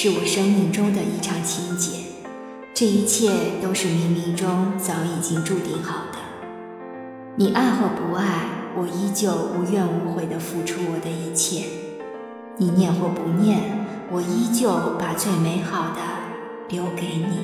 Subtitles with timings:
[0.00, 1.90] 是我生命中的一场情节，
[2.72, 6.18] 这一切都是冥冥中早已经注定好的。
[7.34, 8.44] 你爱或不爱，
[8.76, 11.64] 我依旧无怨无悔地付出我的一切；
[12.58, 13.58] 你念或不念，
[14.12, 16.00] 我依旧把最美好的
[16.68, 17.40] 留给你。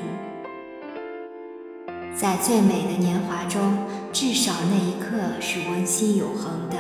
[2.15, 3.79] 在最美的年华中，
[4.13, 6.77] 至少那一刻是温馨永恒的，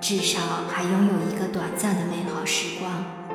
[0.00, 3.25] 至少还拥有一个短暂的美好时光。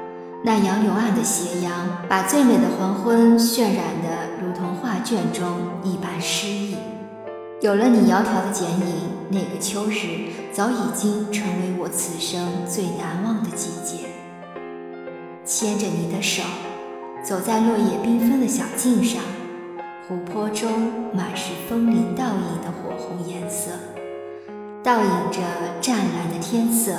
[0.44, 1.72] 那杨柳岸的斜阳，
[2.10, 6.76] 把最美的黄昏渲染得如同画卷中一般诗意。
[7.62, 14.08] 有了你窈窕的剪影，那个秋日早已经成为我此生最难忘的季节。
[15.46, 16.42] 牵着你的手，
[17.24, 19.22] 走在落叶缤纷的小径上。
[20.08, 20.72] 湖泊中
[21.14, 23.70] 满是风铃倒映的火红颜色，
[24.84, 25.40] 倒映着
[25.80, 26.94] 湛蓝的天色，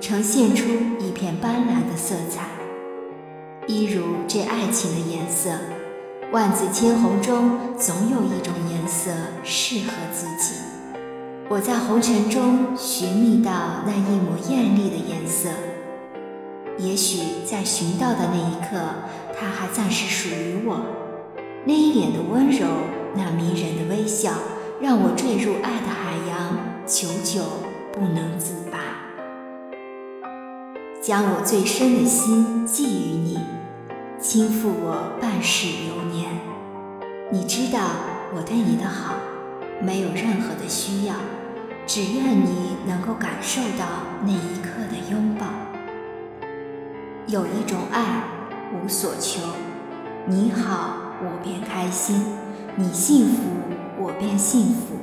[0.00, 0.68] 呈现出
[1.00, 2.47] 一片斑斓的色彩。
[3.70, 5.50] 一如这爱情的颜色，
[6.32, 9.10] 万紫千红中总有一种颜色
[9.44, 10.54] 适合自己。
[11.50, 13.52] 我在红尘中寻觅到
[13.84, 15.50] 那一抹艳丽的颜色，
[16.78, 18.80] 也许在寻到的那一刻，
[19.38, 20.80] 它还暂时属于我。
[21.66, 22.66] 那一脸的温柔，
[23.14, 24.32] 那迷人的微笑，
[24.80, 27.42] 让我坠入爱的海洋，久久
[27.92, 28.78] 不能自拔。
[31.02, 33.38] 将我最深的心寄予你，
[34.20, 36.28] 倾覆我半世流年。
[37.30, 37.78] 你知道
[38.34, 39.14] 我对你的好，
[39.80, 41.14] 没有任何的需要，
[41.86, 43.86] 只愿你能够感受到
[44.24, 45.46] 那一刻的拥抱。
[47.28, 48.24] 有一种爱，
[48.74, 49.40] 无所求。
[50.26, 51.04] 你好。
[51.20, 52.24] 我便开心，
[52.76, 53.42] 你幸福，
[53.98, 54.94] 我便幸福。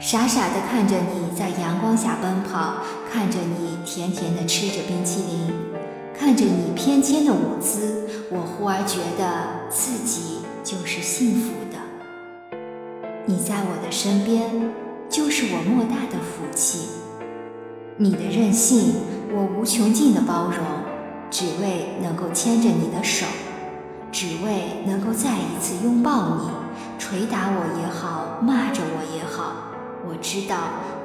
[0.00, 2.78] 傻傻的看着你在阳光下奔跑，
[3.08, 5.54] 看着你甜甜的吃着冰淇淋，
[6.12, 11.78] 看着你翩跹的舞姿，我忽而觉得自己就是幸福的。
[13.24, 14.70] 你在我的身边，
[15.08, 16.90] 就是我莫大的福气。
[17.96, 18.96] 你的任性，
[19.32, 20.62] 我无穷尽的包容，
[21.30, 23.24] 只为能够牵着你的手。
[24.12, 26.50] 只为能够再一次拥抱你，
[26.98, 29.72] 捶打我也好，骂着我也好，
[30.06, 30.56] 我知道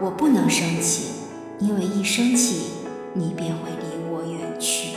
[0.01, 1.23] 我不能生气，
[1.59, 2.71] 因为一生气，
[3.13, 4.92] 你便会离我远去。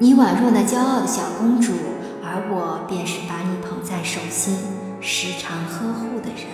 [0.00, 1.72] 你宛若那骄傲的小公主，
[2.22, 4.56] 而我便是把你捧在手心，
[5.00, 6.46] 时常呵护的人，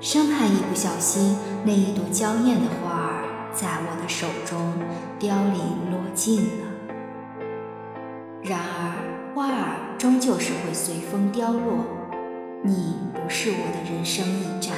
[0.00, 3.22] 生怕一不小心，那一朵娇艳的花儿
[3.54, 4.72] 在我的手中
[5.20, 6.66] 凋零落尽了。
[8.42, 11.84] 然而，花儿终究是会随风凋落。
[12.64, 14.74] 你不是我的人生驿站，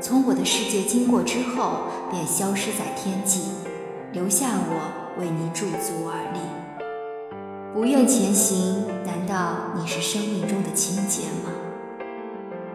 [0.00, 3.42] 从我的世界经过之后，便消失在天际，
[4.12, 6.63] 留下我为你驻足而立。
[7.74, 11.50] 不愿前行，难道你是生命中的情节吗？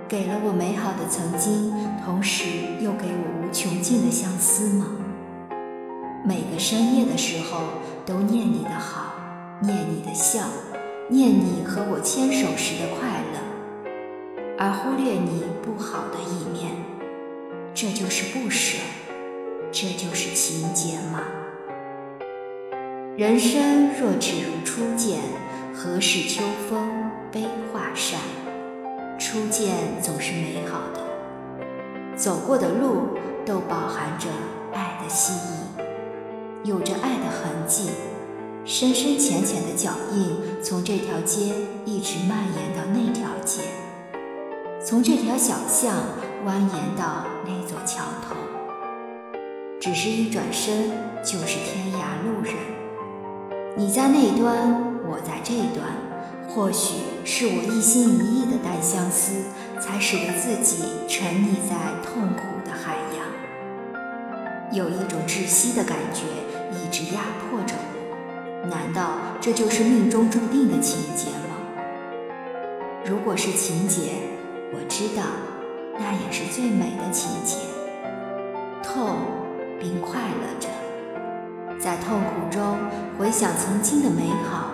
[0.10, 1.74] 给了我美好的曾经，
[2.04, 2.44] 同时
[2.82, 4.88] 又给我无穷尽的相思吗？
[6.26, 7.62] 每个深夜的时候，
[8.06, 9.14] 都念你的好。
[9.62, 10.44] 念你的笑，
[11.08, 13.40] 念你和我牵手时的快乐，
[14.58, 16.72] 而忽略你不好的一面，
[17.74, 18.78] 这就是不舍，
[19.72, 21.24] 这就是情结吗？
[23.20, 25.20] 人生若只如初见，
[25.76, 28.18] 何事秋风悲画扇？
[29.20, 31.02] 初见总是美好的，
[32.16, 34.30] 走过的路都饱含着
[34.72, 35.84] 爱的希冀，
[36.64, 37.90] 有着爱的痕迹。
[38.64, 41.54] 深深浅浅的脚印，从这条街
[41.84, 43.64] 一直蔓延到那条街，
[44.82, 45.94] 从这条小巷
[46.46, 48.38] 蜿蜒到那座桥头。
[49.82, 50.92] 只是一转身，
[51.22, 52.79] 就是天涯路人。
[53.80, 54.74] 你在那端，
[55.08, 55.88] 我在这端。
[56.50, 59.46] 或许是我一心一意的单相思，
[59.80, 64.76] 才使得自己沉溺在痛苦的海洋。
[64.76, 66.24] 有一种窒息的感觉，
[66.76, 68.68] 一直压迫着我。
[68.68, 71.56] 难道这就是命中注定的情节吗？
[73.06, 74.12] 如果是情节，
[74.74, 75.24] 我知道，
[75.98, 77.56] 那也是最美的情节。
[78.84, 79.16] 痛
[79.80, 80.68] 并快乐着，
[81.80, 82.78] 在痛苦中
[83.18, 84.72] 回想曾经的美好，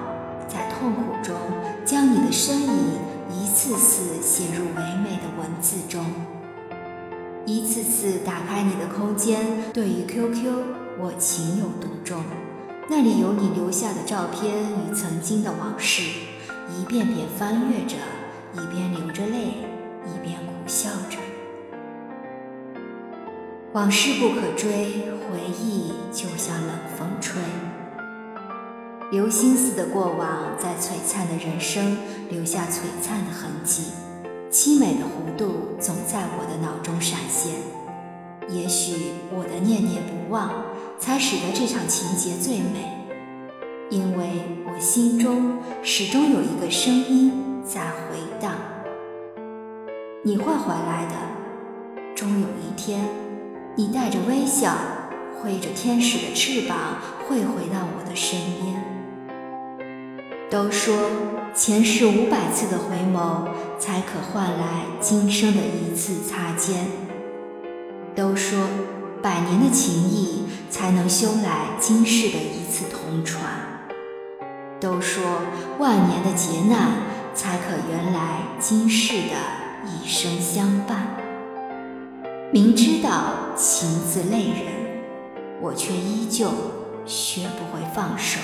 [0.48, 1.36] 在痛苦中
[1.86, 2.74] 将你的身影
[3.32, 6.04] 一次次写入唯美的文字中，
[7.46, 9.72] 一次次打开你的空间。
[9.72, 10.64] 对于 QQ，
[11.00, 12.24] 我情有独钟。
[12.90, 17.96] 那里有你留下的照片与曾经的往事，一遍遍翻阅着，
[18.54, 19.45] 一边流着泪，
[23.76, 24.70] 往事不可追，
[25.20, 27.42] 回忆就像冷风吹。
[29.12, 31.98] 流星似的过往在璀璨的人生
[32.30, 33.92] 留下璀璨的痕迹，
[34.50, 37.56] 凄美的弧度总在我的脑中闪现。
[38.48, 40.50] 也许我的念念不忘，
[40.98, 43.06] 才使得这场情节最美，
[43.90, 44.42] 因为
[44.74, 48.54] 我心中始终有一个声音在回荡。
[50.24, 53.06] 你会回来的，终有一天，
[53.78, 54.74] 你带着微笑，
[55.42, 56.78] 挥着天使的翅膀，
[57.28, 58.82] 会回到我的身边。
[60.50, 60.96] 都说
[61.54, 66.88] 前世五百次的回眸，才可换来今生的一次擦肩。
[68.16, 68.66] 都说
[69.22, 73.44] 百年的情谊，才能修来今世的一次同船。
[74.80, 75.22] 都说
[75.80, 76.92] 万年的劫难，
[77.34, 79.36] 才可圆来今世的
[79.84, 81.25] 一生相伴。
[82.56, 85.02] 明知道情字累人，
[85.62, 86.48] 我却依旧
[87.06, 88.40] 学不会放手。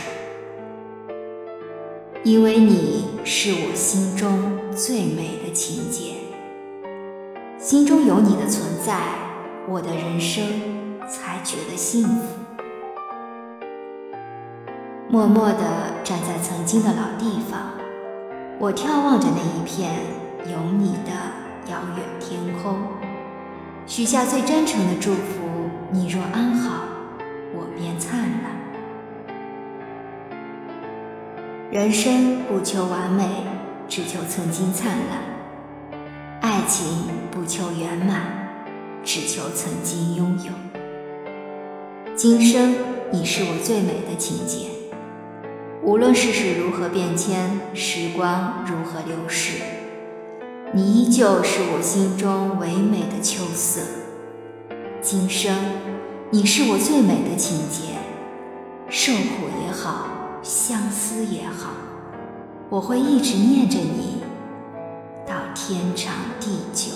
[2.21, 6.15] 因为你是我心中最美的情节，
[7.57, 8.99] 心中有你的存在，
[9.69, 10.43] 我的人生
[11.09, 12.25] 才觉得幸福。
[15.07, 17.61] 默默地站在曾经的老地方，
[18.59, 19.93] 我眺望着那一片
[20.51, 21.11] 有你的
[21.71, 22.75] 遥远天空，
[23.93, 26.83] 许下最真诚的祝福：你若安好，
[27.53, 28.55] 我便灿烂。
[31.69, 33.25] 人生不求完美，
[33.89, 35.99] 只求曾经灿烂；
[36.39, 38.21] 爱情不求圆满，
[39.03, 40.53] 只求曾经拥有。
[42.15, 42.73] 今生
[43.11, 44.67] 你是我最美的情节，
[45.83, 49.61] 无论世事如何变迁，时光如何流逝，
[50.73, 53.81] 你依旧是我心中唯美的秋色。
[55.01, 55.53] 今生
[56.29, 57.95] 你是我最美的情节，
[58.87, 60.07] 受苦也好。
[60.41, 61.71] 相思也好，
[62.69, 64.23] 我会一直念着你，
[65.27, 66.93] 到天长地久。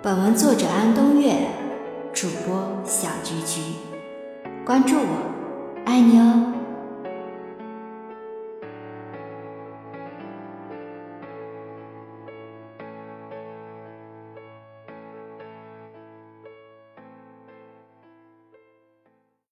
[0.00, 1.48] 本文作者安东月，
[2.12, 3.60] 主播小菊菊，
[4.64, 6.51] 关注我，爱你哦。